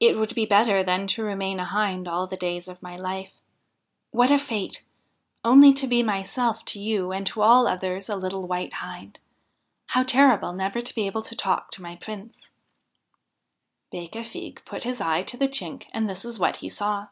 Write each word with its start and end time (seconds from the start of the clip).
It 0.00 0.18
would 0.18 0.34
be 0.34 0.44
better 0.44 0.82
than 0.82 1.06
to 1.06 1.22
remain 1.22 1.60
a 1.60 1.64
Hind 1.64 2.08
all 2.08 2.26
the 2.26 2.36
days 2.36 2.66
of 2.66 2.82
my 2.82 2.96
life 2.96 3.30
I 3.36 3.40
What 4.10 4.32
a 4.32 4.36
fate 4.40 4.82
I 5.44 5.50
Only 5.50 5.72
to 5.74 5.86
be 5.86 6.02
myself 6.02 6.64
to 6.64 6.80
you, 6.80 7.12
and 7.12 7.24
to 7.28 7.42
all 7.42 7.68
others 7.68 8.08
a 8.08 8.16
little 8.16 8.48
White 8.48 8.72
Hind! 8.82 9.20
How 9.90 10.02
terrible 10.02 10.52
never 10.52 10.80
to 10.80 10.94
be 10.96 11.06
able 11.06 11.22
to 11.22 11.36
talk 11.36 11.70
to 11.70 11.80
my 11.82 11.94
Prince 11.94 12.48
1' 13.90 14.02
Becafigue 14.02 14.64
put 14.64 14.82
his 14.82 15.00
eye 15.00 15.22
to 15.22 15.36
the 15.36 15.46
chink 15.46 15.84
and 15.92 16.08
this 16.08 16.24
is 16.24 16.40
what 16.40 16.56
he 16.56 16.68
saw. 16.68 17.06